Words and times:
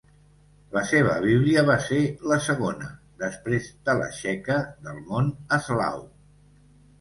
La 0.75 0.81
seva 0.91 1.17
Bíblia 1.25 1.63
va 1.67 1.75
ser 1.87 1.99
la 2.31 2.37
segona, 2.45 2.87
després 3.25 3.69
de 3.91 3.95
la 4.01 4.09
txeca, 4.17 4.59
del 4.89 4.99
món 5.13 5.31
eslau. 5.61 6.03